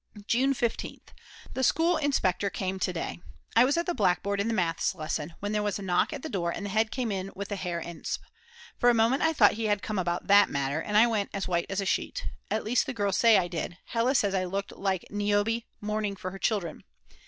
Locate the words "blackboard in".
3.93-4.47